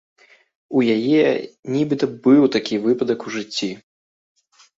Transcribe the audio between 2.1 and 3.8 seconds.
быў такі выпадак у жыцці.